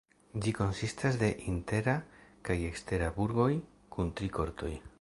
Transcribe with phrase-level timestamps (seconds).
[0.43, 1.95] Ĝi konsistas de intera
[2.49, 3.51] kaj ekstera burgoj
[3.97, 4.73] kun tri kortoj.